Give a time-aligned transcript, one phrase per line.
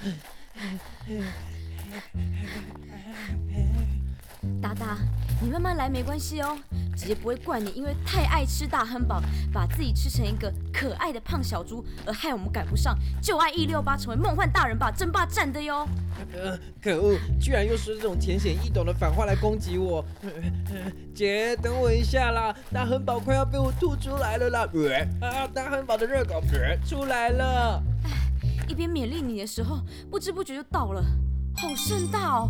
[4.62, 4.96] 达达，
[5.42, 6.56] 你慢慢来没关系哦，
[6.96, 9.22] 姐姐不会怪你，因为太爱吃大汉堡，
[9.52, 15.86] 把自己吃成一个可爱的胖小猪，而害我们赶不上就爱一六八成为梦幻大人吧争霸战的哟。
[16.32, 20.04] 呃，可恶，居然又说这种浅显易懂的反话来攻击我。
[21.14, 24.68] 姐，等我一下啦，大汉堡快要被我吐出来了啦！
[25.20, 26.42] 啊，大汉堡的热狗
[26.86, 27.82] 出来了。
[28.70, 31.02] 一边勉励你的时候，不知不觉就到了，
[31.56, 32.48] 好盛大哦！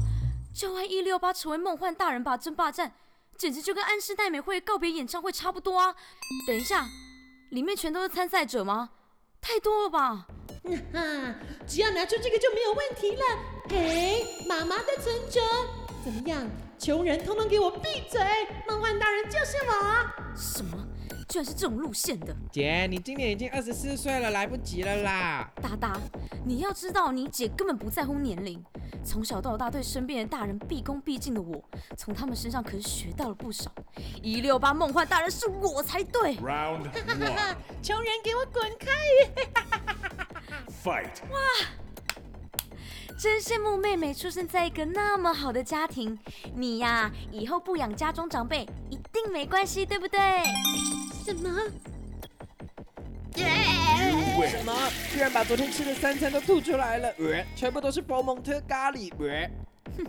[0.55, 2.93] 就爱一六八成为梦幻大人吧争霸战，
[3.39, 5.95] 简直就跟安室奈美惠告别演唱会差不多啊！
[6.47, 6.87] 等一下，
[7.53, 8.91] 里面全都是参赛者吗？
[9.41, 10.27] 太多了吧？
[10.93, 11.35] 哈，
[11.67, 13.23] 只要拿出这个就没有问题了。
[13.67, 15.41] 给，妈妈的存折，
[16.05, 16.47] 怎么样？
[16.79, 18.21] 穷人通通给我闭嘴！
[18.69, 20.37] 梦幻大人就是我。
[20.37, 20.77] 什么？
[21.31, 22.35] 居然是这种路线的？
[22.51, 25.49] 姐，你今年已经二十四岁了，来不及了啦！
[25.63, 25.97] 达达，
[26.45, 28.61] 你要知道，你姐根本不在乎年龄。
[29.05, 31.63] 从小到大对身边的大人毕恭毕敬的我，
[31.97, 33.71] 从他们身上可是学到了不少。
[34.21, 36.35] 一六八梦幻大人是我才对。
[36.39, 37.57] Round one.
[37.81, 38.91] 穷人给我滚开！
[40.83, 41.23] Fight.
[41.31, 41.39] 哇，
[43.17, 46.19] 真羡慕妹妹出生在一个那么好的家庭。
[46.57, 50.19] 你呀，以后不养家中长辈一定没关系，对不对？
[51.31, 51.49] 什么？
[54.49, 54.73] 什么？
[55.13, 57.15] 居然把昨天吃的三餐都吐出来了！
[57.55, 59.13] 全部都是佛蒙特咖喱！
[59.97, 60.05] 哼，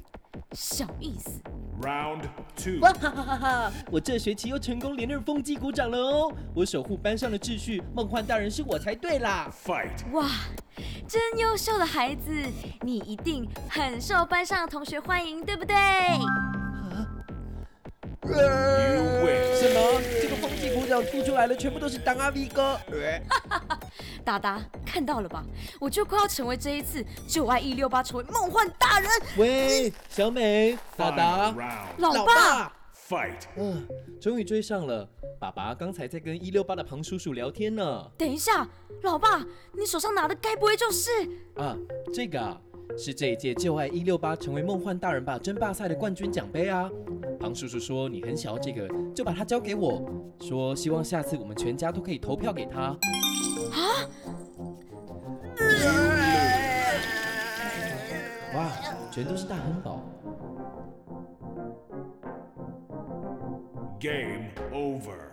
[0.53, 1.39] 小意思。
[1.83, 2.23] Round
[2.55, 2.79] two。
[2.81, 3.71] 哇哈哈哈哈！
[3.91, 6.33] 我这学期又成功连任风纪股长了哦！
[6.55, 10.11] 我守护班上的秩序，梦幻大人是我才对啦！Fight。
[10.11, 10.27] 哇，
[11.07, 12.31] 真优秀的孩子，
[12.81, 15.75] 你一定很受班上的同学欢迎，对不对？
[18.23, 20.01] 什么？
[20.21, 22.79] 这个风纪股长吐出来的全部都是当阿 V 哥？
[24.23, 25.43] 达达，看到了吧？
[25.79, 29.09] 我就快要成为这一次就爱一六八成为梦幻大人。
[29.37, 31.53] 喂，小美，达达，
[31.97, 32.71] 老爸
[33.09, 33.41] ，Fight。
[33.57, 33.87] 嗯，
[34.21, 35.09] 终于追上了。
[35.39, 38.11] 爸爸刚才在跟一六八的庞叔叔聊天呢。
[38.17, 38.67] 等一下，
[39.01, 39.43] 老爸，
[39.73, 41.09] 你手上拿的该不会就是……
[41.55, 41.75] 啊，
[42.13, 42.61] 这个啊。
[42.97, 46.89] 是这一届旧爱一六八成为梦幻大人吧争霸赛的冠军奖杯啊！
[47.39, 50.03] 庞叔叔说你很想要这个，就把它交给我，
[50.39, 52.81] 说希望下次我们全家都可以投票给他。
[52.81, 52.97] 啊！
[58.53, 58.71] 哇，
[59.11, 60.01] 全都是大亨堡。
[63.99, 65.31] Game over。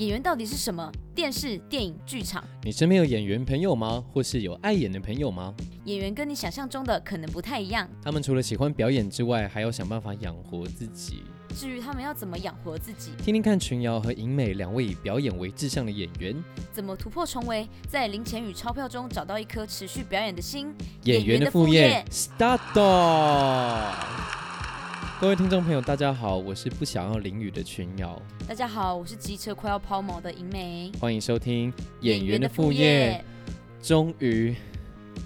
[0.00, 0.90] 演员到底是什么？
[1.14, 2.42] 电视、电影、剧场。
[2.62, 4.02] 你身边有演员朋友吗？
[4.10, 5.54] 或是有爱演的朋友吗？
[5.84, 7.86] 演员跟你想象中的可能不太一样。
[8.02, 11.22] 他们除了喜欢表演之外，还要想办法养活自己。
[11.54, 16.34] 至于他们要怎么养活自己，听听看群瑶和银美两位以表演为志向的演员，
[16.72, 20.74] 怎么突破重围，在零钱与钞票中找到一颗持续表演的心。
[21.02, 22.58] 演员的副业，start。
[25.20, 28.18] 各位听众朋友，大家好，我是不想要淋雨的群瑶。
[28.48, 30.90] 大家好，我是机车快要抛锚的银梅。
[30.98, 31.70] 欢迎收听
[32.00, 33.22] 演员的副业。
[33.82, 34.56] 终于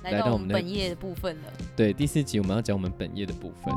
[0.02, 1.52] 来到我们本业的部分了。
[1.76, 3.72] 对，第四集我们要讲我们本业的部分。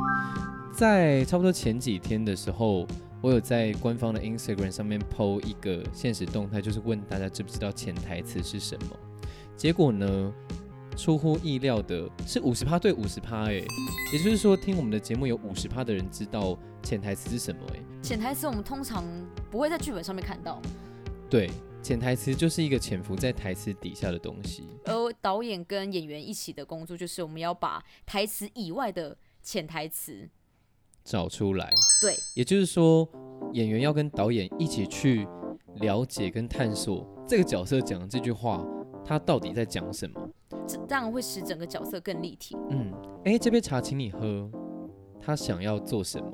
[0.73, 2.87] 在差不多前几天的时候，
[3.21, 8.97] 我有在官方的 Instagram 上面 PO 一个现实动态，就是问大家知不知道潜台词是什么。
[9.55, 10.33] 结果呢？
[10.97, 13.53] 出乎意料的是五十趴对五十趴，哎，
[14.11, 19.05] 也就是说听我们的节目有五十趴的人知道潜台词是什么，哎，潜台词我们通常
[19.51, 20.59] 不会在剧本上面看到，
[21.29, 21.51] 对，
[21.83, 30.27] 潜台词就是一个潜伏在台词底下的东西，而导演跟演员一起的工作就是我们要把台词以外的潜台词
[31.05, 31.69] 找出来，
[32.01, 33.07] 对，也就是说
[33.53, 35.27] 演员要跟导演一起去
[35.75, 38.65] 了解跟探索这个角色讲的这句话，
[39.07, 40.19] 他到底在讲什么。
[40.67, 42.57] 这这样会使整个角色更立体。
[42.69, 42.91] 嗯，
[43.23, 44.49] 哎，这杯茶请你喝。
[45.21, 46.31] 他想要做什么？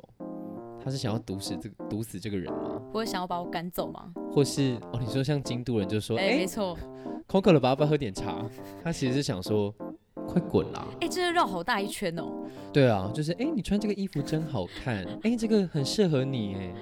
[0.82, 2.80] 他是想要毒死这个毒死这个人吗？
[2.92, 4.12] 或者想要把我赶走吗？
[4.30, 6.76] 或是哦，你说像京都人就说，哎，没错，
[7.26, 8.44] 口渴了吧，要不要喝点茶？
[8.82, 9.74] 他其实是想说，
[10.28, 10.86] 快滚啦！
[11.00, 12.24] 哎，真的绕好大一圈哦。
[12.72, 16.74] 对啊，就是哎，你穿这个衣服真好看，哎，这个很适合你哎。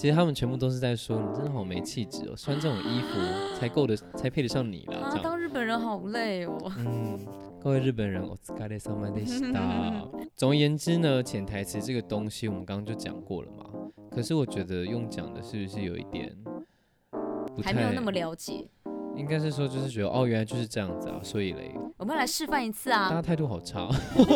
[0.00, 4.96] 其实他们全部都是在说，你真的好没气质哦，穿这种衣服才够的，才配得上你啦。
[4.96, 6.56] 啊，当日本人好累哦。
[6.78, 7.18] 嗯，
[7.62, 8.34] 各位日本人，我。
[10.36, 13.66] 总而言之呢，潜台词这个东西我们刚刚就讲过了嘛。
[14.10, 16.34] 可是我觉得用讲的是不是有一点
[17.62, 18.66] 还没有那么了解？
[19.20, 23.22] 应该是说就是觉得哦，原来就是这样子啊，所以嘞，我们要来示范一次啊大家啊！
[23.22, 23.86] 态度好差。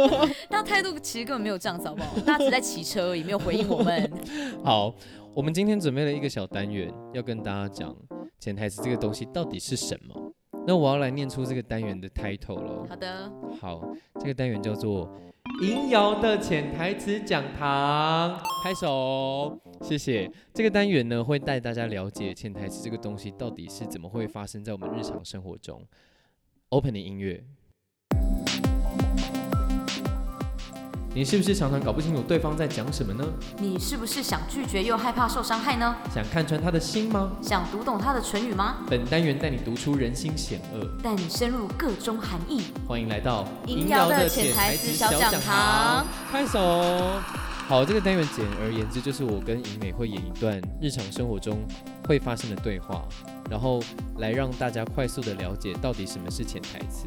[0.51, 2.15] 大家态度其实根本没有这样子，好不好？
[2.21, 4.13] 大家只在骑车而已，没有回应我们。
[4.63, 4.95] 好，
[5.35, 7.97] 我们今天准备了一个小单元，要跟大家讲
[8.39, 10.33] 潜台词这个东西到底是什么。
[10.67, 12.87] 那我要来念出这个单元的 title 了。
[12.89, 13.83] 好的，好，
[14.21, 15.11] 这个单元叫做
[15.63, 20.31] “银瑶的潜台词讲堂”，拍手，谢谢。
[20.53, 25.87] 这个单元呢，会带大家了解潜台词这个东西到底是怎么会发生在我们日常生活中。
[26.71, 27.45] Opening 音乐。
[31.17, 33.25] 你是不是常常搞不清楚对方在讲什么呢？
[33.61, 35.95] 你是不是想拒绝又害怕受伤害呢？
[36.13, 37.31] 想看穿他的心吗？
[37.41, 38.79] 想读懂他的唇语吗？
[38.91, 42.65] 本单元带你读出人心险恶，带你深入各中含义。
[42.89, 46.59] 欢迎来到银瑶的潜台词小讲堂，拍手。
[47.69, 51.65] 好，这个单元简而言之就是我跟银美会演一段日常生活中
[52.09, 53.05] 会发生的对话，
[53.49, 53.81] 然后
[54.19, 57.07] 来让大家快速的了解到底什么是潜台词。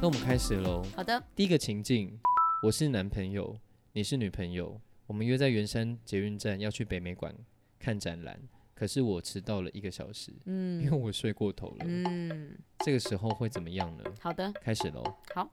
[0.00, 0.82] 那我们开始喽。
[0.96, 2.12] 好的，第一个情境，
[2.62, 3.58] 我是男朋友，
[3.92, 7.34] 你是女朋友，我们约在圆山捷运站要去北美馆
[7.76, 8.40] 看展览，
[8.72, 11.78] 可是我迟到了一个小时，因为嗯我睡过头了。
[11.80, 14.04] 嗯，这个时候会怎么样呢？
[14.20, 15.02] 好的，开始喽。
[15.34, 15.50] 好，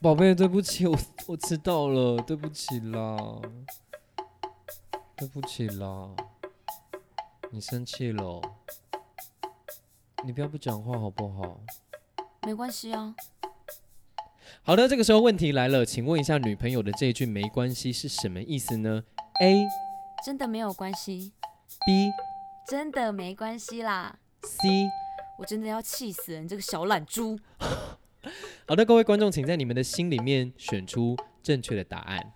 [0.00, 3.42] 宝贝，对不起，我我迟到了，对不起啦，
[5.14, 6.16] 对不起啦，
[7.50, 8.56] 你生气了哦？
[10.24, 11.60] 你不要不讲话好不好？
[12.46, 13.14] 没关系啊。
[14.62, 19.02] 好的，这个时候问题来了，请问一下，女朋友的这一句“没关系”是什么意思呢
[19.40, 19.64] ？A、
[20.24, 21.32] 真的没有关系
[21.86, 22.10] ，B、
[22.68, 24.18] 真的没关系啦。
[24.42, 24.68] C。
[25.38, 27.38] 我真的要气死了，你这个小懒猪！
[28.68, 32.34] 好的，各位观众，请在你们的心里面选出正确的答案。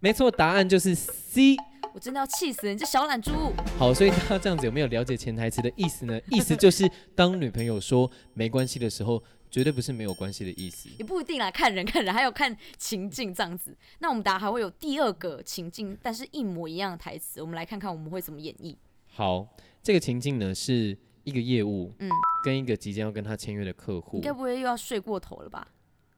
[0.00, 1.56] 没错，答案就是 C。
[1.92, 3.52] 我真的要气死了，你这小懒猪！
[3.78, 6.18] 好，所以他这样子有没有了解潜台词的意思呢？
[6.30, 10.88] 意思就是当女朋友说没关系的时候，绝对不是没有关系的意思。
[10.98, 13.76] 也不一定啦，看人看人，还有看情境这样子。
[13.98, 18.76] 那我们等下还会有第二个情境，但是一模一样的台词，我们来看看我们会怎么演绎。
[19.08, 19.48] 好，
[19.82, 22.08] 这个情境呢是一个业务嗯，
[22.44, 24.32] 跟一个即将要跟他签约的客你户该。
[24.32, 25.66] 不会又要睡过头了吧？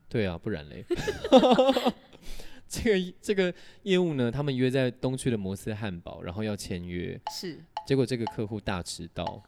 [0.08, 0.84] 对啊，不然嘞。
[2.68, 9.42] 这个这个业务呢，他们约在东区的摩斯汉堡，然后要签约，是结果这个客户大迟到。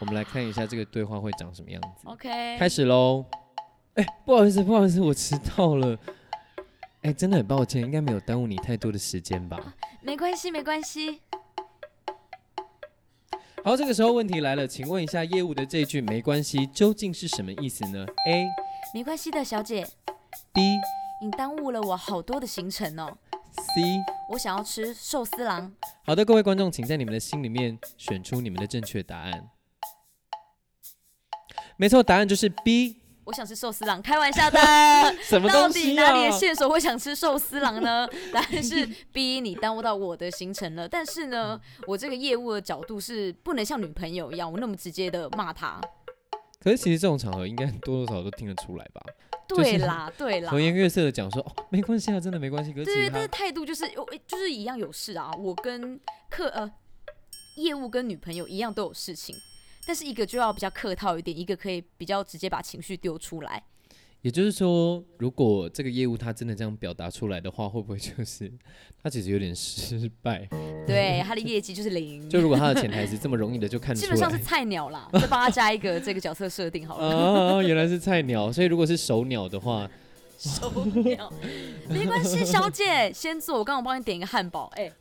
[0.00, 2.06] 我们来看一下这个对话会长什么样子。
[2.06, 2.58] ，OK。
[2.58, 3.24] 开始喽！
[3.94, 5.98] 哎、不好意思，不好意思，我迟到了。
[7.02, 9.58] 哎、真的很抱歉，应该没有耽误你太多的时间吧？
[10.00, 11.20] 没关系，没关系。
[13.64, 18.46] 好，这个时候问题来了，请问一下业务的这句“没关系”究竟是什么意思呢？A、
[18.94, 19.84] 没关系的，小姐
[20.52, 20.60] ，B、
[21.20, 23.18] 你耽误了我好多的行程哦。
[23.52, 23.82] C。
[24.30, 25.72] 我想要吃寿司郎，
[26.04, 29.48] 好的，各位观众，请在你们的心里面选出你们的正确答案。
[31.78, 32.96] 没错，答案就是 B。
[33.24, 34.58] 我想吃寿司郎，开玩笑的。
[35.22, 36.32] 什么到东西啊底哪里的？
[36.32, 38.08] 线索会想吃寿司郎呢？
[38.32, 40.88] 答案是 B，你耽误到我的行程了。
[40.88, 45.80] 但是呢，我这个业务的角度是不能像女朋友一样，我那么直接的骂他。
[46.60, 49.00] 可是其实这种场合应该多多少少都听得出来吧？
[49.46, 50.58] 对啦， 对啦和。
[50.60, 55.30] 颜悦色的讲说：“哦，没关系啊，真的没关系。”可是其对，但是态度就是，有诶就是一样有事啊。
[55.38, 56.70] 我跟客呃
[57.56, 59.36] 业务跟女朋友一样都有事情，
[59.88, 63.62] 但是一个就要比较客套一点，一个可以比较直接把情绪丢出来。
[64.20, 68.52] 也就是说，如果这个业务他真的这样表达出来的话，会不会就是
[69.02, 70.46] 他其实有点失败？
[70.86, 74.36] 对，他的业绩就是零， 就如果他的潜台词这么容易的就看出基本上是。
[74.44, 75.08] 菜鸟啦。
[75.14, 77.08] 就帮他加一个这个角色设定好了。
[77.56, 79.90] 哦，原来是菜鸟，所以如果是手鸟的话，
[80.36, 81.32] 手鸟，
[81.88, 84.70] 没关系，小姐先坐，我刚刚帮你点一个汉堡。
[84.74, 84.92] 哎、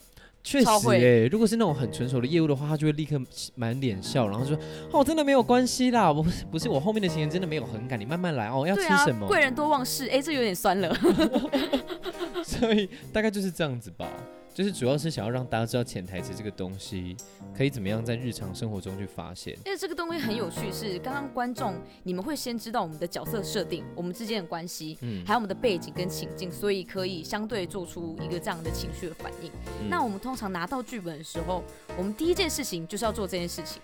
[0.50, 3.20] 确实超会哎、如果是那种很纯熟的业务的话，他就会立刻
[3.56, 4.58] 满脸笑，然后说
[4.94, 10.08] ：“哦，真的没有关系啦，我不是不是我后面的行程真的没有很赶，你慢慢来哦，要吃什，么？”贵人多忘事。
[10.08, 10.96] 哎、这有点酸了。
[12.46, 14.08] 所以大概就是这样子吧，
[14.57, 17.15] 就是主要是想要让大家知道潜台词这个东西
[17.55, 19.55] 可以怎么样在日常生活中去发现。
[19.67, 29.51] 因为这个东西很有趣是，刚刚观众你们会先知道我们的角色设定，我们之间的关系，嗯还有我们的背景跟情境，所以可以相对做出一个这样的情绪的反应。
[29.79, 31.63] 嗯那我们通常拿到剧本的时候，
[31.95, 33.79] 我们第一件事情就是要做这件事情。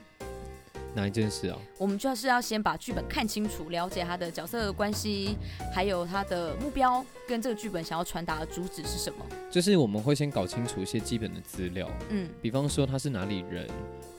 [0.95, 1.57] 哪一件事啊？
[1.77, 5.35] 我们就是要先把剧本看清楚，了解他的角色关系，
[5.73, 9.25] 还有他的目标跟这个剧本想要传达的主旨是什么。
[9.51, 13.67] 就是我们会先搞清楚一些基本的资料，嗯，比方说他是哪里人，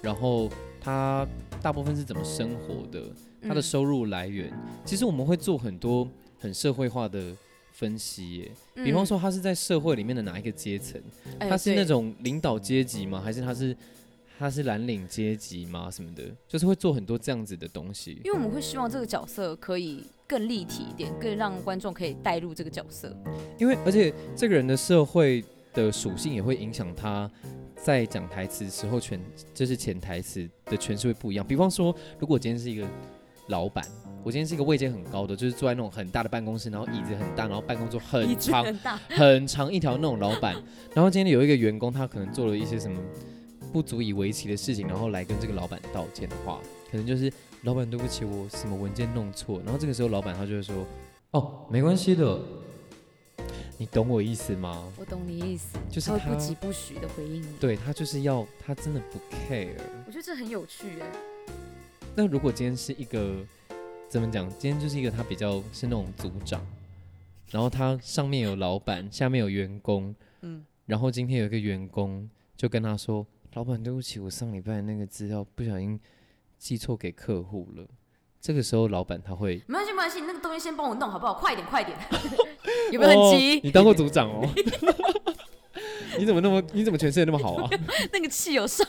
[0.03, 0.51] 然后
[0.81, 1.27] 他
[1.63, 3.03] 大部分是怎么生活的，
[3.43, 4.53] 他的嗯收入来源。
[4.85, 7.35] 其实我们会做很多很社会化的
[7.73, 11.01] 分析耶，比方说他是在社会里面的哪一个阶层，
[11.41, 13.21] 他是那种领导阶级吗？
[13.21, 13.77] 还是他是
[14.39, 15.91] 他是蓝领阶级吗？
[15.91, 18.31] 什么的，就是会做很多这样子的东西因。
[18.31, 23.17] 为我们会希望这个角色可以更立体一点，更让观众可以带入这个角色。
[23.59, 27.31] 因为而且这个人的社会的属性也会影响他
[27.77, 29.21] 在讲台词时候全
[29.53, 31.47] 就是潜台词的诠释会不一样。
[31.47, 32.87] 比方说，如果我今天是一个
[33.49, 33.85] 老板，
[34.25, 38.65] 我今天是一个位阶很高的，就是坐在那种很大的办公室，然后椅子很大，然后办公桌很长
[39.09, 40.55] 很长一条那种老板，
[40.95, 42.99] 然后今天有一个员工，他可能做了一些什么
[43.75, 46.61] 不足以为奇的事情，然后来跟这个老板道歉的话，
[46.93, 47.31] 可能就是
[47.63, 50.87] 老板对不起，我什么文件弄错，然后这个时候老板他就会说，
[51.33, 52.41] 哦，没关系的，
[53.77, 54.89] 你懂我意思吗？
[54.97, 57.49] 我懂你意思，就是他他不疾不徐的回应你。
[57.59, 59.75] 对他就是要他真的不 care。
[60.07, 61.07] 我觉得这很有趣哎。
[62.15, 63.45] 那如果今天是一个
[64.09, 64.49] 怎么讲？
[64.51, 66.65] 今天就是一个他比较是那种组长，
[67.51, 75.99] 然后他上面有老板，下面有员工，嗯，然后今天有一个员工就跟他说：“老板，对不起，我上礼拜那个资料不小心
[76.59, 77.87] 寄错给客户了。”
[78.41, 81.35] 这个时候，老板他会没关系没关系，你那个东西先帮我弄好不好？
[81.35, 81.97] 快点快点，
[82.93, 83.57] 有没有很急？
[83.57, 84.47] 哦你当过组长哦？
[86.19, 87.71] 你怎么那么你怎么诠释的那么好啊？
[88.13, 88.87] 那个气有上。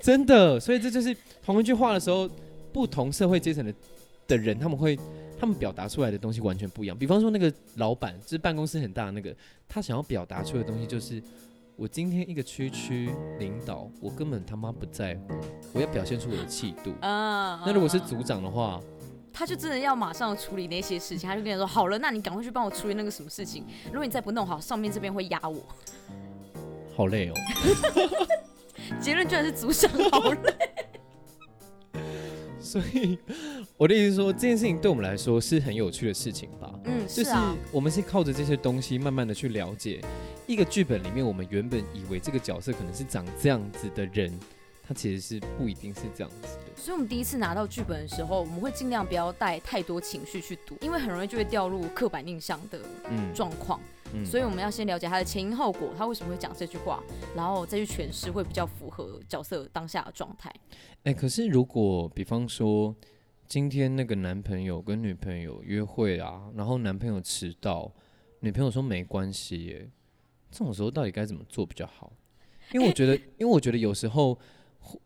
[0.00, 2.30] 真的，所以这就是同一句话的时候，
[2.72, 3.74] 不同社会阶层的
[4.28, 4.96] 的人，他们会
[5.38, 6.96] 他们表达出来的东西完全不一样。
[6.96, 9.34] 比方说，那个老板就是办公室很大的那个，
[9.66, 11.20] 他想要表达出的东西就是，
[11.78, 15.34] 我今天一个区区领导，我根本他妈不在乎，
[15.74, 16.90] 我要表现出我的气度。
[17.02, 18.80] 啊那如果是组长的话，
[19.30, 23.62] 他就真的要马上处理那些事情，他就跟你说好了，那你赶快去帮我处理那个什么事情。
[23.88, 25.60] 如果你再不弄好，上面这边会压我。
[26.96, 27.34] 好累哦。
[28.98, 30.54] 结论居然是组长，好累。
[32.58, 33.18] 所以
[33.76, 36.72] 我的意思是说，这件事情对我们来说是很有趣的事情吧。
[36.84, 40.00] 嗯，就是是啊，我们是靠着这些东西，慢慢的去了解
[40.46, 44.32] 一个剧本里面，我们原本以为这个角色可能是长这样子的人，
[44.82, 46.64] 他其实是不一定是这样子的。
[46.76, 53.80] 所以我们第一次拿到剧本的时候，我们会尽量不要带太多情绪去读，因为很容易就会掉入刻板印象的嗯，状况。
[54.14, 57.02] 嗯所以我们要先了解他的前因后果，他为什么会讲这句话，
[57.34, 60.48] 然后再去诠释，会比较符合角色当下的状态。
[61.02, 62.94] 哎、可是如果比方说
[63.48, 67.92] 今天那个男朋友跟女朋友约会啊，然后男朋友迟到，
[68.38, 69.90] 女朋友说没关系耶，
[70.56, 72.10] 这种时候到底该怎么做比较好？
[72.72, 74.38] 因为我觉得，因为我觉得有时候，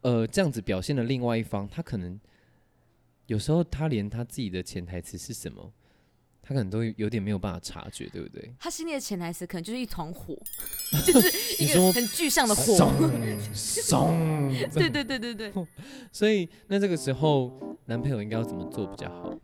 [0.02, 2.18] 呃，这样子表现的另外一方，他可能
[3.26, 5.72] 有时候他连他自己的潜台词是什么，
[6.40, 8.54] 他可能都有点没有办法察觉，对不对？
[8.60, 10.38] 他心里的潜台词可能就是一团火，
[11.04, 12.76] 就是一个很具象的火。
[14.72, 15.52] 对对对对对，
[16.12, 19.36] 所以那这个时候男朋友应该要怎么做比较好？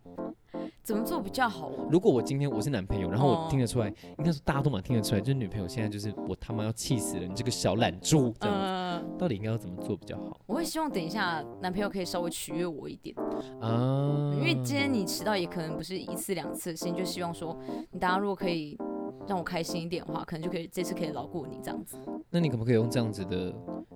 [0.87, 1.89] 怎么做比较好哦？
[1.91, 3.49] 如果我今天我是男朋友，然后我哦。
[3.51, 3.89] 听得出来，
[4.19, 10.41] 应该说大家都蛮听得出来，就是女朋友现在就是我他妈要气死了，你这个小懒猪，这样子，呃，到底应该要怎么做比较好？
[10.47, 13.17] 我会希望等一下男朋友可以稍微取悦我一点，
[13.61, 14.33] 啊？
[14.37, 17.59] 因为今天你迟到也可能不是一次两次的事情，就希望说
[17.91, 18.79] 你大家如果可以
[19.27, 21.99] 让我开心一点的话，可能就可以这次可以饶过你这样子。
[22.31, 23.53] 那你可不可以用这样子的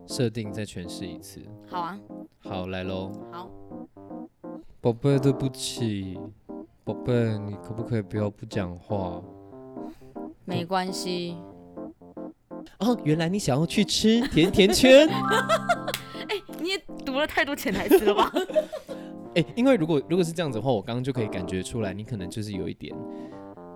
[0.09, 1.41] 设定再诠释一次？
[1.69, 1.97] 好啊，
[2.41, 3.49] 好，来喽，好，
[4.81, 6.19] 宝贝，对不起，
[6.85, 9.23] 宝贝，你可不可以不要不讲话？
[10.45, 11.37] 没关系。
[12.79, 15.09] 哦，原来你想要去吃甜甜圈。
[16.29, 18.33] 哎你也读了太多潜台词了吧？
[19.35, 22.95] 哎、因为如果如果是这样子的话，我刚刚就可以感觉出来，你可能就是有一点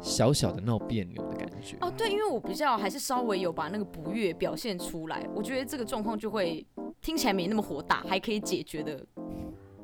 [0.01, 1.77] 小小的闹别扭的感觉。
[1.81, 6.67] 哦，对，因为我比较还是稍微有把那个不悦表现出来，我觉得这个状况就会
[7.01, 9.05] 听起来没那么火大，还可以解决的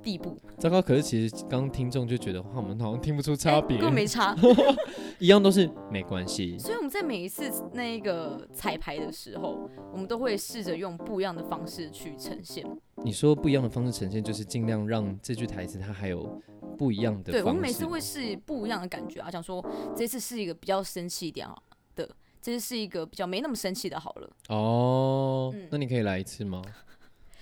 [0.02, 0.40] 地步。
[0.59, 4.37] 糟糕，可是其实刚刚听众就觉得，哇，我们好像听不出差哎别，根本没差。
[5.19, 6.59] 一样都是没关系。
[6.59, 12.64] 所以我们在每一次那个彩排的时候，我们都会试着用不一样的方式去呈现。
[13.02, 16.40] 你说不一样的方式呈现，就是尽量让这句台词它还有
[16.78, 17.52] 不一样的对，我。
[17.52, 19.64] 们每次会试不一样的感觉啊，想说
[19.95, 21.54] 这次是一个比较生气一点啊
[21.95, 22.09] 的，
[22.40, 24.30] 这次是一个比较没那么生气的，好了。
[24.49, 26.62] 哦，嗯那你可以来一次吗？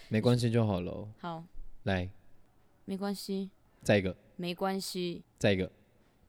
[0.08, 1.06] 没关系就好了。
[1.20, 1.44] 好，
[1.82, 2.08] 来，
[2.88, 3.50] 没关系，
[3.83, 5.71] 再一个，没关系，再一个，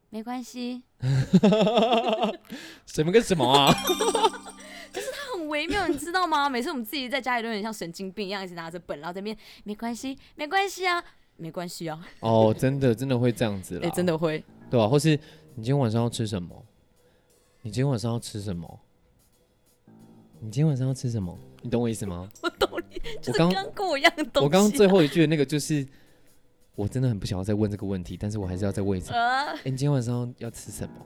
[0.10, 0.84] 没关系，
[2.86, 3.72] 什么跟什么啊？
[4.92, 6.50] 就是它很微妙，你知道吗？
[6.50, 11.02] 每次我们自己在家里都有点像神经病一样，一直拿着本，然后在那边没关系，没关系啊，
[11.38, 13.88] 没关系啊，哦，真的真的会这样子了。
[13.88, 14.44] 哎、真的会。
[14.70, 15.12] 对吧、或是
[15.56, 16.66] 你今天晚上要吃什么？
[17.62, 18.80] 你今天晚上要吃什么？
[20.42, 21.40] 你今天晚上要吃什么？
[21.62, 22.28] 你懂我意思吗？
[22.44, 25.88] 我懂你，就是刚刚跟我一样的东西啊、我刚刚最后一句的那个就是，
[26.80, 29.12] 我真的很不想要再问这个问题，但是我还是要再问一次。
[29.12, 31.06] 哎、呃，你今天晚上要吃什么？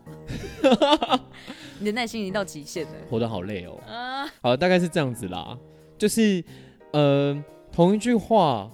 [1.79, 2.91] 你的耐心已经到极限了。
[3.09, 3.81] 活得好累哦。
[3.87, 5.57] 啊、好，大概是这样子啦，
[5.97, 6.45] 就是
[6.91, 8.69] 呃，同一句话，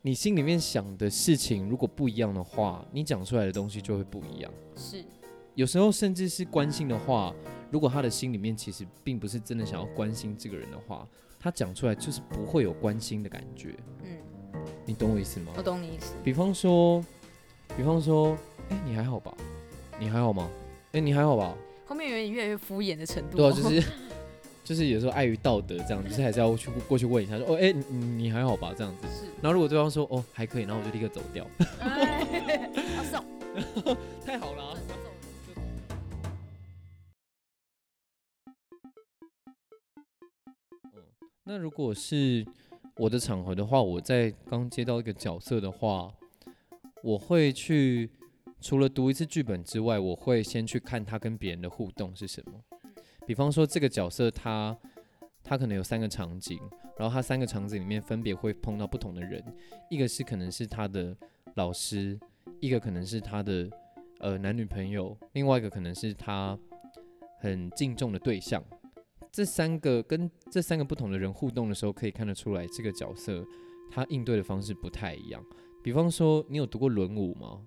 [0.00, 4.50] 你心里面想的事情如果不一样的话，你讲出来的东西就会不一样。
[4.74, 5.04] 是，
[5.54, 7.34] 有时候甚至是关心的话，
[7.70, 11.06] 如果他的心里面其实并不是真的想要关心这个人的话，
[11.38, 13.76] 他讲出来就是不会有关心的感觉。
[14.04, 14.16] 嗯，
[14.90, 15.52] 你懂我意思吗？
[15.56, 16.14] 我懂你意思。
[16.24, 17.00] 比方说，
[17.76, 18.36] 比方说，
[18.70, 19.32] 哎、你还好吧？
[20.00, 20.50] 你还好吗？
[20.90, 21.54] 哎、你还好吧？
[21.86, 23.84] 后面有点越来越敷衍的程度、对啊，就是
[24.64, 28.74] 就是有时候碍于道德这样，就是还是要去过去问一下，说哦，哎、你你你还好吧？
[28.76, 29.06] 这样子。
[29.06, 31.46] 是，然后如果对方说哦还可以，然后我就立刻走掉，
[31.78, 32.68] 哎，
[32.98, 34.76] 啊是哦， 太好了啊、
[41.44, 42.44] 那如果是
[43.00, 46.12] 我的场合的话，我在刚接到一个角色的话，
[47.02, 48.10] 我会去
[48.60, 52.60] 除了读一次剧本之外，我会先去看他跟别人的互动是什么。
[53.26, 54.76] 比方说这个角色他
[55.42, 56.60] 他可能有三个场景，
[56.98, 59.42] 然后他三个场景里面分别会碰到不同的人，
[59.88, 61.16] 一个是可能是他的
[61.54, 62.20] 老师，
[62.60, 63.66] 一个可能是他的
[64.18, 66.58] 呃男女朋友，另外一个可能是他
[67.38, 68.62] 很敬重的对象。
[69.32, 73.44] 这三个跟这三个不同的人互动的时候，可以看得出来这个角色
[73.90, 75.44] 他应对的方式不太一样。
[75.82, 77.62] 比方说，你有读过《轮舞》吗？《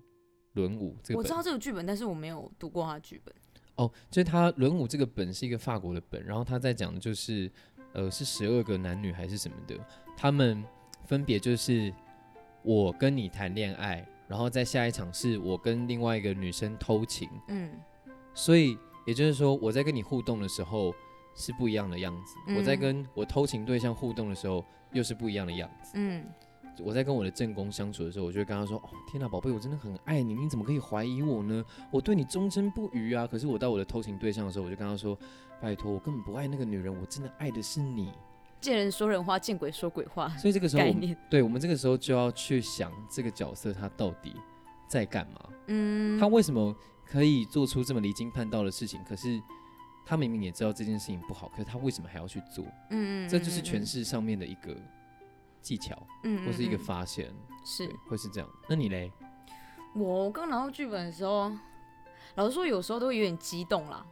[0.52, 3.34] 轮舞》这个我知道这个剧本，但是我没有读过他的剧本。
[3.76, 7.50] 哦，就是他《轮舞》这个本是一个法国的本，然后他在讲的就是，
[7.92, 9.76] 呃，是十二个男女还是什么的，
[10.16, 10.62] 他们
[11.06, 11.92] 分别就是
[12.62, 17.72] 我跟你谈恋爱，然后在下一场是我跟另外一个女生偷情，嗯
[18.32, 20.94] 所以也就是说我在跟你互动的时候
[21.34, 25.92] 是不一样的样子，我在嗯跟我偷情对象互动的时候又是不一样的样子。
[25.94, 26.24] 嗯，
[26.82, 31.64] 我在跟我的正宫相处的时候，我就会跟他说：“哦，天哪，宝贝，我真的很爱你，你怎么可以怀疑我呢？
[31.90, 35.18] 我对你忠贞不渝啊！”可是我到我的偷情对象的时候，我就跟他说
[35.60, 38.12] ：“拜托，我根本不爱那个女人，我真的爱的是你。
[38.60, 44.34] 见人说人话，见鬼说鬼话”所以这个时候我们，对我们这个时候就要去想这个角色他到底
[44.88, 46.74] 在干嘛，嗯，他为什么
[47.04, 49.00] 可以做出这么离经叛道的事情？
[49.06, 49.40] 可是
[50.04, 52.64] 他明明也知道这件事情不好，可是他为什么还要去做？
[52.90, 54.76] 嗯嗯，这就是诠释上面的一个
[55.62, 57.32] 技巧，嗯或是一个嗯发现，
[57.64, 58.48] 是，会是这样。
[58.68, 59.10] 那你嘞？
[59.94, 61.50] 我刚拿到剧本的时候，
[62.34, 64.04] 老实说，有时候都会有点激动啦。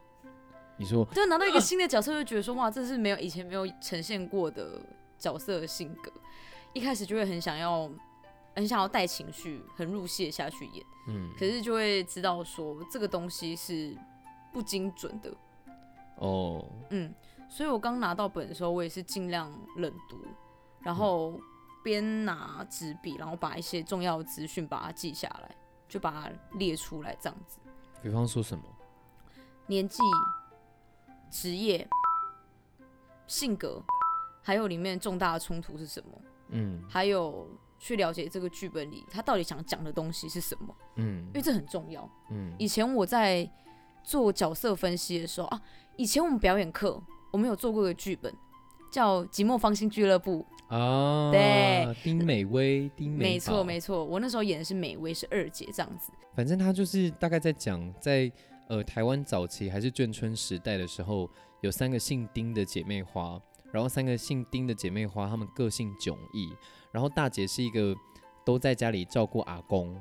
[0.77, 4.81] 你说就拿到一个新的角色，就觉得说哇，这是没有以前没有呈现过的
[5.19, 6.11] 角色的性格。
[6.73, 7.87] 一开始就会很想要，
[8.55, 13.95] 很想要带情绪，很入戏地下去演，嗯，可是就会知道说这个东西是
[14.51, 15.31] 不精准的，
[16.17, 17.13] 哦，嗯，
[17.49, 20.17] 所以我刚拿到本的时候，我也是尽量冷读，
[20.81, 21.39] 然后
[21.83, 25.55] 边拿纸笔，然后把一些重要的资讯把它记下来，
[25.87, 27.59] 就把它列出来，这样子。
[28.01, 28.63] 比方说什么？
[29.67, 29.97] 年纪、
[31.31, 31.87] 职业、
[33.27, 33.81] 性格，
[34.41, 37.47] 还有里面重大的冲突是什么，嗯还有
[37.79, 42.09] 去了解这个剧本里他到底想讲的东西是什么，嗯因为这很重要。
[42.29, 43.49] 嗯以前我在
[44.03, 45.61] 做角色分析的时候啊，
[45.95, 48.33] 以前我们表演课我们有做过一个剧本，
[48.91, 50.45] 叫《寂寞芳心俱乐部》。
[50.75, 56.11] 啊，对，丁美薇，丁美没错宝没错，我那时候演的是美薇，是二姐这样子。
[56.35, 58.31] 反正他就是大概在讲，在
[58.69, 61.29] 呃台湾早期还是眷村时代的时候，
[61.61, 63.39] 有三个姓丁的姐妹花，
[63.71, 66.51] 然后三个姓丁的姐妹花，她们个性迥异。
[66.91, 67.95] 然后大姐是一个
[68.43, 69.95] 都在家里照顾阿公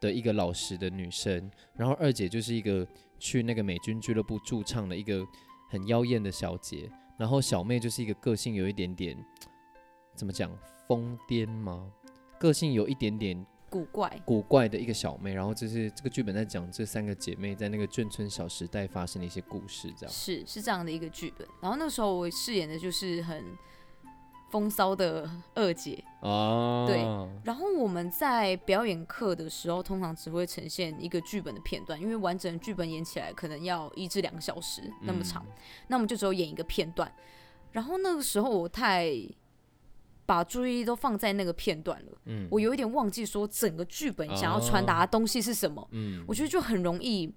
[0.00, 2.84] 的一个老实的女生，然后二姐就是一个
[3.18, 5.26] 去那个美军俱乐部驻唱的一个
[5.68, 9.16] 很妖艳的小姐，然后小妹就是一个个性有一点点
[10.14, 10.50] 怎么讲
[10.86, 11.90] 疯癫吗？
[12.38, 20.12] 个性有一点点古怪，古怪的一个小妹，然后这是这个剧本在讲这三个姐妹在那个眷村小时代发生的一些故事，这样。
[20.14, 21.46] 是是这样的一个剧本。
[21.60, 23.44] 然后那时候我饰演的就是很
[24.50, 26.02] 风骚的二姐。
[26.20, 26.98] 哦，对
[27.44, 35.46] 然后我们在表演课的时候，通常只会呈现一个剧本的片段，因为完整的剧本演起来可能要一至两个小时那么长，
[35.88, 37.12] 那我们就只有演一个片段。
[37.72, 39.12] 然后那个时候我太
[40.24, 47.32] 把注意力都放在那个片段了，嗯我有一点忘记说整个剧本想要传达的东西是什么，嗯，我觉得就很容易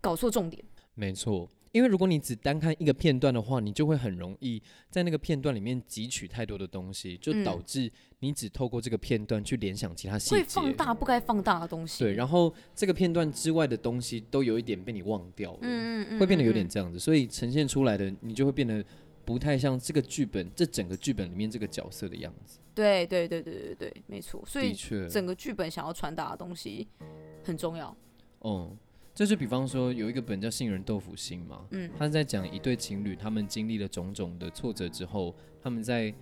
[0.00, 0.64] 搞错重点。
[0.94, 1.48] 没错。
[1.74, 10.36] 因为如果你只单看一个片段的话，你就会很容易在那个片段里面汲取太多的东西，就嗯导致你只透过这个片段去联想其他细节。
[10.36, 12.04] 会放大不该放大的东西。
[12.04, 15.66] 对，然后这个片段之外的东西都有一点被你忘掉了，嗯
[16.02, 18.84] 嗯嗯，会变得有点嗯这样子，所以呈现出来的你就会变得
[19.24, 22.60] 不太像这个剧本，这整个剧本里面这个角色的样子。
[22.72, 24.40] 对对对对对对，没错。
[24.46, 26.86] 所以的确，整个剧本想要传达的东西
[27.42, 27.96] 很重要。
[28.42, 28.76] 嗯，
[29.14, 36.12] 这就比方说有一个本叫《杏仁豆腐心》嘛，嗯他在讲一对情侣，他们经历了种种的挫折之后，他们在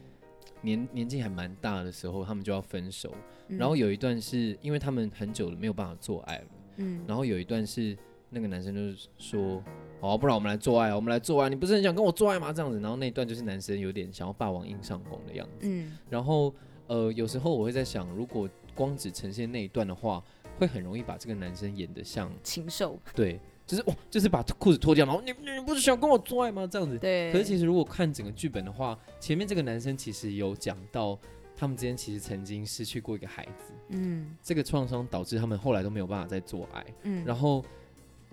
[0.60, 3.14] 年年纪还蛮大的时候，他们就要分手。
[3.48, 6.44] 嗯然后有一段是因为他们很久了没有办法做爱了，
[6.76, 7.96] 嗯然后有一段是
[8.30, 9.62] 那个男生就是说，
[10.00, 12.52] 哦，不然我们来做爱啊，我们来做爱，你不是很想跟我做爱吗？
[12.52, 15.66] 这样子，然后那一段就是男生有点想要霸王硬上弓的样子。
[15.68, 16.54] 嗯然后
[16.86, 20.22] 呃，有时候我会在想，如果光只呈现那一段的话，
[20.62, 26.64] 会很容易把这个男生演得像禽兽，对，就是哇，就是把裤子脱掉，然后你你不是想跟我做爱吗？
[26.70, 26.96] 这样子。
[26.98, 27.32] 对。
[27.32, 31.18] 可是其实如果看整个剧本的话，前面这个男生其实有讲到，
[31.56, 36.86] 他们之间其实曾经失去过一个孩子，嗯这个创伤导致他们后来都没有办法再做爱。
[37.02, 37.64] 嗯，然后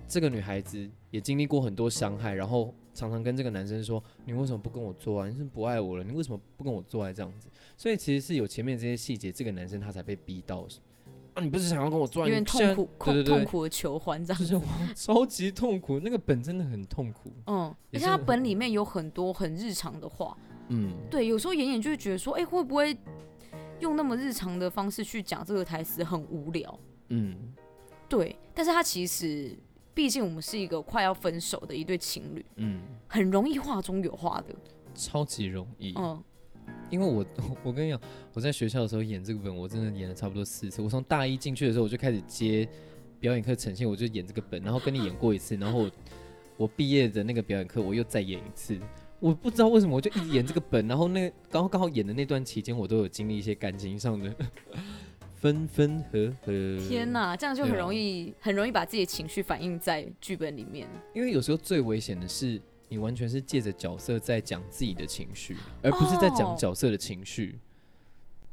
[0.07, 5.29] 这个女孩子也经历过很多伤害，然后常常跟这个男生说：“你为什么不跟我做爱？
[5.29, 6.03] 你是不是不爱我了？
[6.03, 10.67] 你为什么不跟我做爱？”这样子，所以其实是有前面这些细节，这个男生他才被逼到
[11.39, 12.27] 啊，你不是想要跟我做爱？
[12.27, 14.45] 有点你现在痛苦，对对对，痛痛苦的求欢这样子。
[14.45, 17.31] 就是，超级痛苦，那个本真的很痛苦。
[17.47, 20.35] 嗯，而且他本里面有很多很日常的话，
[20.67, 22.97] 嗯，对，有时候演演就会觉得说，哎、会不会
[23.79, 26.79] 用那么日常的方式去讲这个台词很无聊？
[27.07, 27.53] 嗯，
[28.07, 29.57] 对，但是他其实，
[29.93, 34.53] 毕竟我们是一个快要分手的一对情侣，嗯，很容易话中有话的。
[34.93, 35.93] 超级容易。
[35.95, 36.21] 嗯，
[36.89, 37.25] 因为我
[37.63, 37.99] 我跟你讲，
[38.33, 40.81] 我在学校的时候演这个本，我真的演了差不多四次。
[40.81, 42.67] 我从大一进去的时候，我就开始接
[43.19, 45.91] 表演课呈现，我就演这个本，然后跟你演过一次，然后我
[46.57, 48.79] 我毕业的那个表演课，我又再演一次。
[49.19, 54.33] 我不知道为什么，我就一直演这个本，然后那刚刚好演的那段期间，我都有经历一些感情上的
[55.35, 56.77] 分分合合。
[56.87, 57.11] 天！
[57.11, 60.87] 哪，这样就很容易，很容易把自己的情绪反映在剧本里面。
[61.13, 67.57] 因为有时候最危险的是，你完全是借着角色在讲自己的情绪，而不是在讲哦角色的情绪。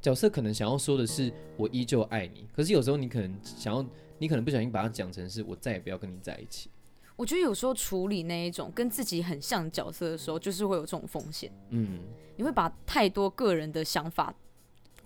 [0.00, 3.84] 角色可能想要说的是“我依旧爱你”，可是有时候你可能想要，
[4.18, 6.70] 你可能不小心把它讲成是“我再也不要跟你在一起
[7.16, 11.50] 我觉得有时候处理那一种跟自己很像角色的时候，就是会有这种风险，”。
[11.70, 12.00] 嗯
[12.36, 14.32] 你会把太多个人的想法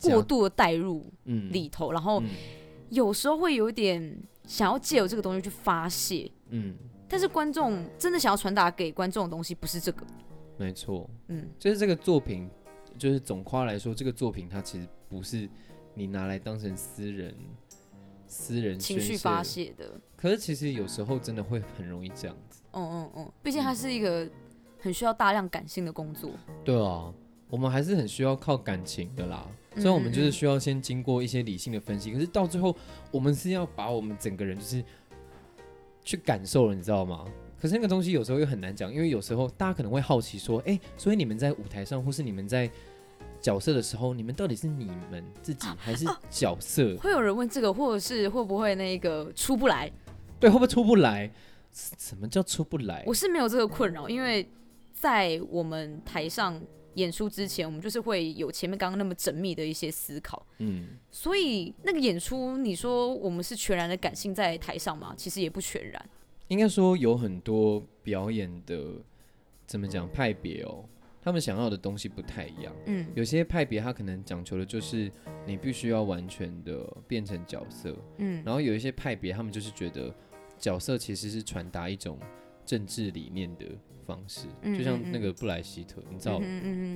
[0.03, 2.29] 过度的带入嗯里头，然后嗯
[2.91, 6.75] 有时候会有点想要借由这个东西去发泄，嗯，
[7.11, 10.07] 但是观众真的想要传达给观众的东西不是这个，
[10.57, 11.49] 没错，嗯。
[11.59, 12.49] 就是这个作品，
[12.97, 15.49] 就是总夸来说，这个作品它其实不是
[15.93, 17.35] 你拿来当成私人
[18.29, 22.63] 私人情绪发泄的，可是其实有时候真的会很容易这样子。
[22.71, 24.31] 嗯嗯嗯，毕竟它是一个
[24.79, 26.31] 很需要大量感性的工作，
[26.65, 27.13] 对啊，
[27.49, 29.45] 我们还是很需要靠感情的啦。
[29.75, 32.77] 虽然我们就是需要先经过一些理性的分析，可是到最后，
[33.11, 34.85] 我们是要把我们整个人就是
[36.05, 37.25] 去感受了，你知道吗？
[37.61, 42.71] 可是那个东西有时候又很难讲，因为有时候大家可能会好奇说，哎、所以你们在舞台上，或是你们在
[43.41, 46.97] 角色的时候，你们到底是你们自己还是角色？
[46.97, 49.91] 会有人问这个，或者是会不会那个出不来？
[50.39, 51.31] 对，会不会出不来？
[51.73, 53.05] 什么叫出不来？
[53.07, 54.49] 我是没有这个困扰，因为
[54.93, 56.59] 在我们台上
[56.95, 65.15] 演出之前，我们就是会有前面刚刚那么缜密的一些思考，嗯，所以那个演出，你说我们是全然的感性在台上吗？
[65.17, 66.11] 其实也不全然。
[66.49, 68.95] 应该说有很多表演的
[69.67, 70.85] 怎么讲派别哦，
[71.23, 72.75] 他们想要的东西不太一样。
[72.87, 75.11] 嗯有些派别他可能讲求的就是
[75.47, 80.13] 你必须要完全的变成角色，嗯然后有一些派别他们就是觉得
[80.59, 82.19] 角色其实是传达一种
[82.67, 83.67] 政治理念的
[84.11, 86.41] 方式，嗯就像那个布莱希特，你知道？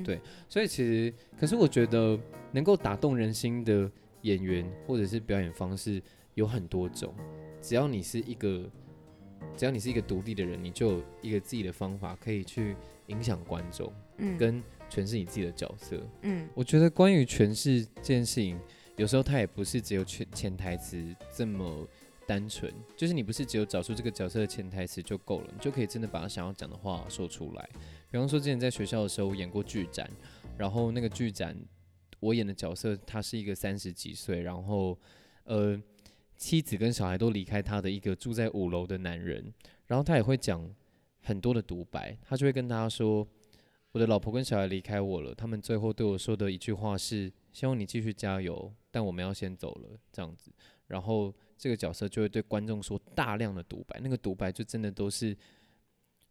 [0.05, 2.19] 对所以其实，可是我觉得
[2.51, 3.89] 能够打动人心的
[4.23, 6.03] 演员或者是表演方式
[6.35, 7.15] 有很多种，
[7.63, 8.69] 只要你是一个，
[9.57, 12.75] 只要你是一个独立的人，你就有一个自己的方法可以去
[13.07, 16.01] 影响观众，嗯跟诠释你自己的角色。
[16.23, 18.59] 嗯我觉得关于诠释这件事情，
[18.97, 21.87] 有时候它也不是只有潜潜台词这么
[22.27, 27.69] 单纯，就是你不是只有找出这个角色的潜台词就够了，你就可以真的把他想要讲的话说出来。
[28.11, 30.11] 比方说之前在学校的时候，我演过剧展，
[30.57, 31.57] 然后那个剧展
[32.21, 34.99] 我演的角色他是一个三十几岁，然后
[35.45, 35.81] 呃
[36.37, 39.53] 妻子跟小孩都离开他的一个住在五楼的男人，
[39.87, 40.69] 然后他也会讲
[41.23, 43.27] 很多的独白，他就会跟大家说。
[43.93, 50.51] 我的老婆跟小孩离开我了，他们最后对我说的一句话是：希望你继续加油，但我们要先走了，这样子。
[50.89, 55.37] 然后这个角色就会对观众说大量的独白，那个独白就真的都是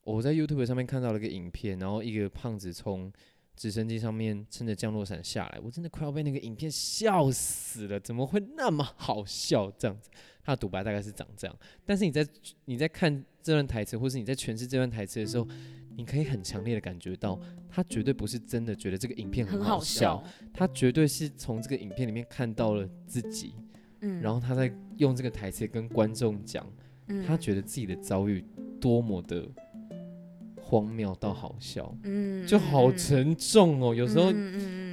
[0.04, 3.12] 我在 YouTube 上面看到了一个影片，然后一个胖子从
[3.56, 9.72] 直升机上面撑着降落伞下来，我真的快要被那个影片笑死了，怎么会那么好笑？
[9.78, 10.10] 这样子，
[10.44, 11.56] 他的独白大概是长这样。
[11.86, 12.28] 但是你在
[12.66, 15.48] 你在看这段台词，或是你在诠释这段台词的时候，
[15.96, 20.24] 你可以很强烈的感觉到，他绝对不是真的觉得这个影片很好好笑。
[20.52, 23.54] 他绝对是从这个影片里面看到了自己，
[24.04, 26.64] 嗯然后他在用这个台词跟观众讲，
[27.08, 28.46] 嗯他觉得自己的遭遇
[28.80, 29.48] 多么的
[30.62, 33.96] 荒谬到好笑，嗯就好嗯沉重哦。
[33.96, 34.32] 有时候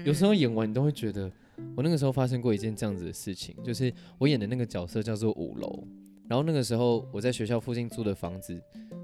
[0.04, 1.30] 有时候演完你都会觉得，
[1.76, 5.84] 我那个时候发生过一件这样子的事情，就是我演的那个角色叫做五楼，
[6.28, 8.60] 然后那个时候我在学校附近租的房子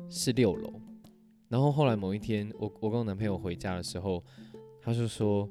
[0.09, 0.73] 是六楼，
[1.49, 4.23] 然后后来某一天我我跟我男朋友回家的时候，
[4.81, 5.49] 他就说，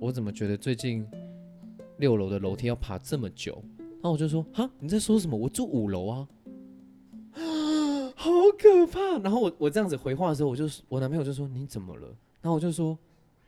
[0.00, 1.06] 我怎么觉得最近
[1.98, 3.62] 六楼的楼梯要爬这么久？
[4.00, 5.36] 然后我就说，哈，你在说什么？
[5.36, 6.26] 我住五楼啊。
[8.20, 9.00] 好可怕！
[9.22, 12.08] 然后我我这样子回话的时候，我就我男朋友就说你怎么了？
[12.40, 12.98] 然后我就说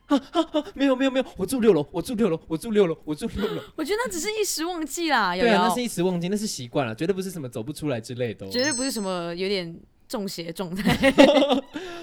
[0.05, 3.61] 啊啊啊，没有没有没有，我住六楼，我住六楼，我住六楼，我住六楼。
[3.75, 11.11] 我觉得那只是一时忘记啦， 有对啊，那是一时忘记，那是习惯了，绝对不是什么走不出来之类的哦、绝对不是什么有点中邪的状态。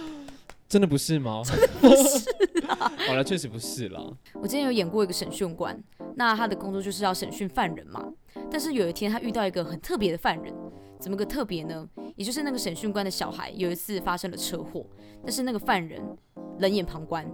[0.69, 1.43] 真的不是吗？
[1.45, 2.29] 真的不是
[3.07, 4.01] 好了，确实不是啦。
[4.35, 5.83] 我之前有演过一个审讯官，
[6.17, 8.05] 那他的工作就是要审讯犯人嘛。
[8.51, 10.55] 但是有一天他遇到一个很特别的犯人，
[11.01, 11.89] 怎么个特别呢？
[12.17, 14.85] 也就是那个审讯官的小孩有一次发生了车祸，
[15.23, 16.03] 但是那个犯人
[16.59, 17.27] 冷眼旁观，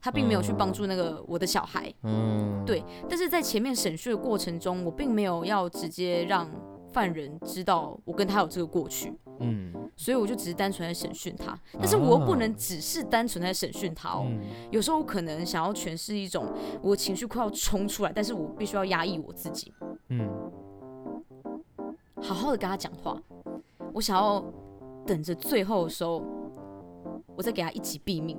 [0.00, 1.92] 他并没有去帮助那个我的小孩。
[2.02, 6.50] 嗯，对但是在前面审讯的过程中，我并没有要直接让
[6.92, 11.58] 犯人知道我跟他有这个过去，嗯，所以我就只是单纯在审讯他。
[11.78, 14.40] 但是我又不能只是单纯在审讯他哦，嗯
[14.70, 16.46] 有时候我可能想要诠释一种
[16.80, 19.72] 我情绪快要冲出来，但是我必须要压抑我自己，
[20.08, 20.28] 嗯，
[22.20, 23.20] 好好的跟他讲话。
[23.92, 24.42] 我想要
[25.06, 26.24] 等着最后的时候，
[27.36, 28.38] 我再给他一击毙命。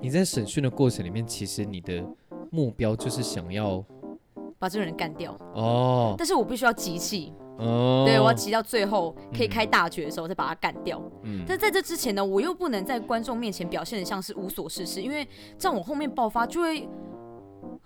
[0.00, 2.04] 你在审讯的过程里面，其实你的
[2.50, 3.82] 目标就是想要
[4.58, 11.00] 把这个人干掉，哦但是我必须要集气，哦，对我要骑到最后可以嗯开大决的时候再把它干掉。
[11.22, 15.26] 嗯但在这之前呢，我又不能在观众面前表现的像是无所事事，因为
[15.58, 16.88] 这样我后面爆发就会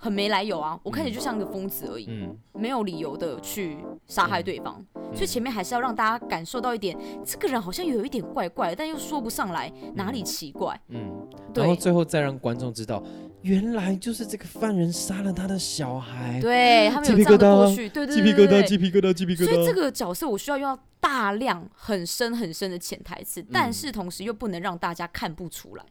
[0.01, 4.85] 很没来由啊，我看起来就像个疯子而已，嗯没有理由的去杀害对方。
[5.13, 10.81] 所以前面还是要让大家感受到一点，这个人好像有一点怪怪的，但又说不上来哪里奇怪。
[10.89, 13.03] 嗯，对然后最后再让观众知道，
[13.43, 18.69] 原来就是这个犯人杀了他的小孩，对他们有这样的疙瘩过去，对对鸡皮疙瘩，对对对。
[18.69, 19.45] 鸡皮疙瘩，鸡皮疙瘩。
[19.47, 25.85] 所以这个角色我需要用到大量很深很深的潜台词，但是同时又不能让大家看不出来。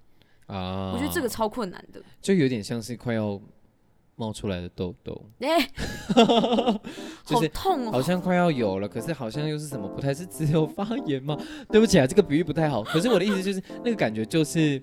[0.48, 2.02] 啊，我觉得这个超困难的。
[2.22, 3.40] 就有点像是快要
[4.20, 5.66] 冒出来的痘痘，哎、
[7.26, 7.92] 就是好痛哦！
[7.94, 11.38] 好像快要有了，可是好像又是什么不太是只有发炎吗？
[11.72, 12.84] 对不起啊，这个比喻不太好。
[12.84, 14.82] 可是我的意思就是，那个感觉就是。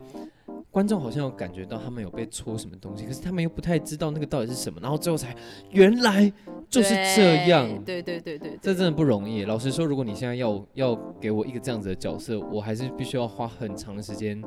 [0.70, 5.34] 观众好像有感觉到他们有被戳什么东西，可是他们又不太知道那个到底是什么，然后最后才
[5.70, 6.30] 原来
[6.68, 7.66] 就是这样。
[7.84, 9.44] 对对对对对，这真的不容易。
[9.44, 14.42] 老实说，如果你现在要要给我一个这样子的角色，我还是必须要花很长的时间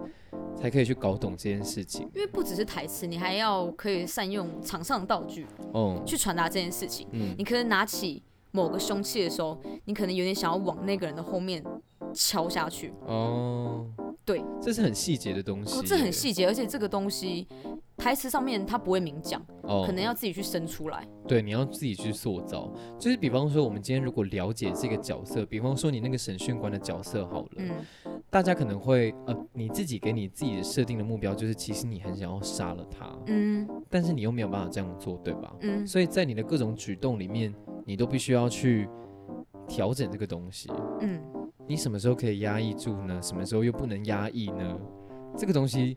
[0.55, 2.07] 才可以去搞懂这件事情。
[2.13, 7.07] 因为不只是台词，你还要可以善用场上的道具哦，去传达这件事情。
[7.11, 11.63] 嗯你可能拿起某个凶器的时候，你可能有点想要往那个人的后面
[12.13, 12.93] 敲下去。
[13.05, 13.85] 哦，
[14.29, 17.47] 对，这是很细节的东西、哦，这很细节，而且这个东西
[17.97, 21.03] 台词上面他不会明讲，哦，可能要自己去生出来。
[21.27, 22.71] 对，你要自己去塑造。
[22.99, 27.71] 就是比方说，我们今天如果了解这个角色，比方说你那个审讯官的角色好了，嗯，
[28.29, 33.67] 大家可能会呃，你自己给你自己的设定的目标就是，其实你很想要杀了他，嗯。
[33.89, 35.51] 但是你又没有办法这样做，对吧？
[35.61, 37.51] 嗯，所以在你的各种举动里面，
[37.83, 38.87] 你都必须要去
[39.67, 40.69] 调整这个东西。
[41.01, 41.19] 嗯，
[41.69, 43.21] 你什么时候可以压抑住呢？
[43.21, 44.75] 什么时候又不能压抑呢？
[45.37, 45.95] 这个东西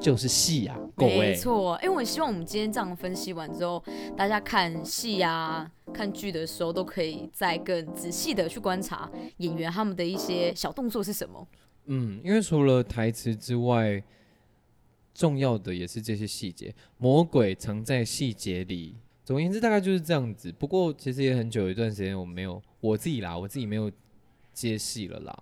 [0.00, 1.34] 就是戏啊，各没。
[1.34, 1.76] 错。
[1.82, 3.82] 因为我很希望我们今天这样分析完之后，
[4.16, 11.44] 大家看戏啊、看剧的时候，都可以再更仔细的去观察演员他们的一些小动作是什么。
[11.86, 14.00] 嗯，因为除了台词之外，
[15.12, 16.72] 重要的也是这些细节。
[16.98, 18.94] 魔鬼藏在细节里。
[19.24, 20.52] 总而言之，大概就是这样子。
[20.52, 23.90] 不过其实也很久一段时间，我没有我自己啦，我自己没有
[24.60, 25.36] 接戏了啦。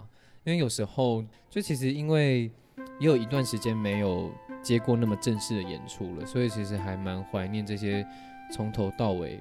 [0.44, 2.50] 因为有时候就其实因为
[2.98, 4.30] 也有一段时间没有
[4.62, 8.06] 接过那么正式的演出了，所以其实还蛮怀念这些
[8.52, 9.38] 从头到尾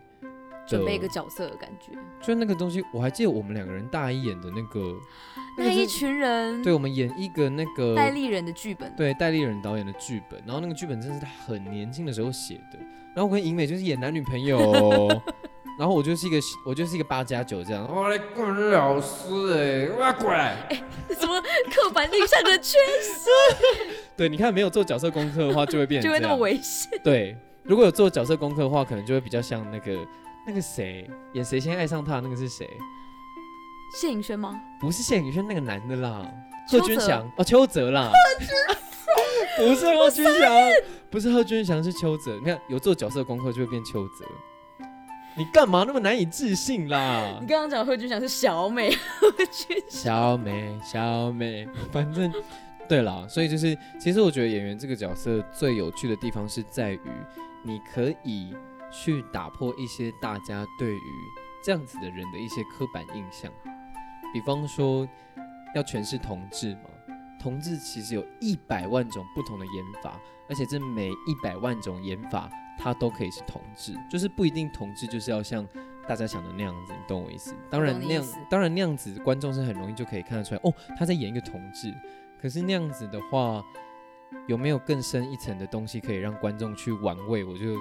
[0.65, 4.97] 准备一个角色的感觉，就那个东西，我还记得我们两个人大一演的那个，
[5.57, 12.77] 那一群人对，我们演一个那个戴立人的剧本，对戴立人导演的剧本，然后那个剧本真是他很年轻的时候写的，
[13.15, 15.23] 然后我跟尹美就是演男女朋友哦，
[15.77, 20.57] 然后我就是一个我就是一个八加九这样，我来管老师哎，我要过来。
[21.19, 23.29] 什么刻板印象的缺失
[24.17, 26.89] 对，你看没有做角色功课的话，就会变成就会那么危险。
[27.03, 30.05] 对，如果有做角色功课的话，可能就会比较像那个
[30.47, 32.67] 那个谁演谁先爱上他那个是谁？
[34.01, 34.59] 谢颖轩吗？
[34.81, 36.25] 不是谢颖轩那个男的啦，
[36.69, 38.11] 贺军翔哦，邱泽啦，
[39.57, 40.51] 不是贺军翔，
[41.09, 42.35] 不是贺军翔，是邱泽。
[42.39, 44.25] 你看有做角色功课就会变邱泽。
[45.37, 47.45] 你干嘛那么难以置信啦你？
[47.45, 48.89] 刚刚讲贺军翔是小美，
[49.21, 52.33] 贺军小美，小美，反正
[52.89, 57.01] 对啦，所以就是，其实我觉得演员这个角色最有趣的地方是在于，
[57.61, 58.55] 你可以
[58.91, 60.99] 去打破一些大家对于
[61.63, 63.51] 这样子的人的一些刻板印象。
[64.33, 65.07] 比方说，
[65.75, 66.89] 要诠释同志嘛，
[67.39, 70.19] 同志其实有一百万种不同的演法，
[70.49, 75.67] 而且这每一百万种演法，它都可以是同志，就是不一定同志就是要像
[76.07, 77.55] 大家想的那样子，你懂我意思？
[77.69, 81.93] 当然那样当然那样子，观众是很容易就可以看得出来，哦，他在演一个同志。
[82.41, 83.65] 可是那样子的话，
[84.45, 87.75] 有没有更深一层的东西可以让观众去玩味，我就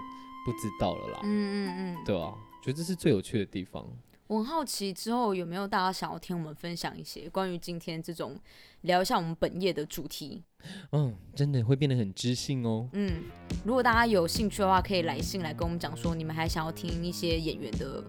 [0.44, 1.20] 不知道了啦。
[1.24, 1.26] 嗯
[1.68, 2.32] 嗯嗯，对啊，
[2.62, 3.86] 觉得这是最有趣的地方。
[4.28, 8.36] 我很好奇之后有没有大家想要听我们分享一些关于今天这种
[8.80, 10.42] 聊一下我们本业的主题。
[10.90, 12.88] 嗯，真的会变得很知性哦。
[12.92, 13.22] 嗯，
[13.64, 18.02] 如果大家有兴趣的话，可以来信来跟我们讲说，你们还想要听一些演员的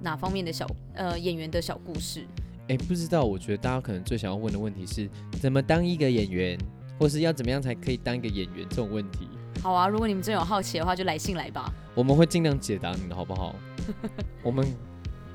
[0.00, 2.24] 哪方面的小呃演员的小故事。
[2.68, 6.56] 哎，不知道，我觉得大家可能最想要问的问题是，怎么当一个演员，
[7.00, 9.26] 或是要怎么样才可以当一个演员这种问题，
[9.60, 11.72] 好啊，如果你们真有好奇的话，就来信来吧。
[11.96, 13.56] 我们会尽量解答你的好不好？
[14.44, 14.64] 我们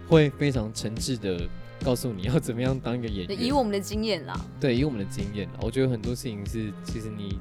[0.07, 1.47] 会非常诚挚的
[1.83, 3.45] 告诉你要怎么样当一个演员。
[3.45, 7.39] 以我们的经验啦，对，以我们的经验啦，我觉得很多事情是，其实你，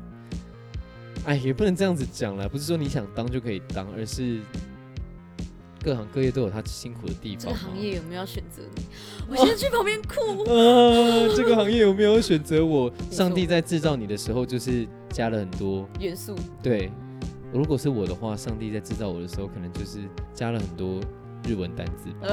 [1.25, 4.41] 哎，也不能这样子讲啦，不是说你想当就可以当，而是
[5.83, 7.49] 各行各业都有它辛苦的地方这。
[7.49, 8.83] 个行业有没有要选择你？
[9.29, 10.43] 我现在去旁边哭。
[10.45, 12.93] 啊，这个行业有没有选择我？
[13.11, 15.87] 上帝在制造你的时候，就是加了很多。
[16.01, 16.91] 元素，对，
[17.53, 20.01] 如果是我的话，上帝在制造我的时候，可能就是
[20.35, 21.01] 加了很多
[21.47, 22.11] 日文单字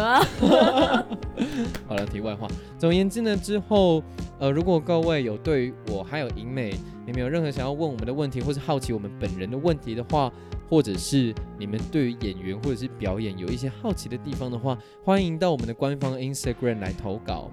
[1.88, 2.48] 好了，题外话。
[2.78, 4.04] 总而言之呢，之后
[4.40, 6.74] 呃，如果各位有对于我还有银美，
[7.06, 10.32] 你们有任何想要问我们的问题，或是好奇我们本人的问题的话，
[10.70, 17.52] 或者是你们对于演员或者是表演有一些好奇的地方的话，欢迎到我们的官方 Instagram 来投稿。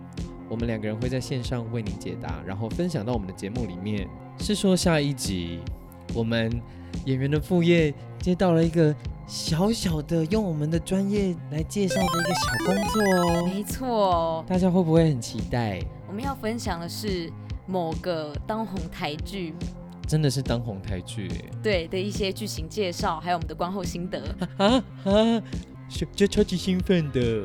[0.49, 4.09] 我们两个人会在线上为您解答，然后分享到我们的节目里面。
[4.39, 5.59] 是说下一集
[6.15, 6.51] 我们
[7.05, 8.95] 演员的副业接到了一个
[9.27, 13.47] 小小的用我们的专业来介绍的一个小工作哦。
[13.47, 15.81] 没错，大家会不会很期待？
[16.07, 17.33] 我们要分享的是
[17.67, 19.55] 某个当红台剧
[20.07, 24.23] 真的是当红台剧耶对的一些剧情介绍，还有我们的观后心得。
[24.57, 25.43] 啊啊！
[25.89, 27.45] 就就超级兴奋的。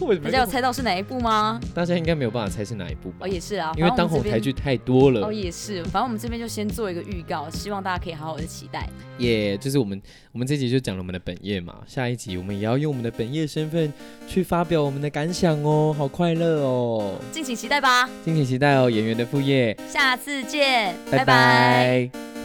[0.22, 1.60] 大家有猜到是哪一部吗？
[1.74, 3.28] 大家应该没有办法猜是哪一部吧哦，？
[3.28, 8.88] 也是啊，因为当红台剧太多了哦，，也是，反正我们这边就先做一个预告，希望大家可以好好的期待。
[9.18, 10.00] 也就是我们
[10.32, 13.92] 我们这集就讲了我们的本业嘛，下一集我们也要用我们的本业身份
[14.28, 22.35] 去发表我们的感想哦，好快乐哦，敬请期待吧，敬请期待哦，演员的副业，下次见，拜拜